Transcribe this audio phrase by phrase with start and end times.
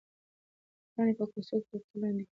[0.93, 2.29] پاڼې په کوڅو کې تر پښو لاندې کېږي.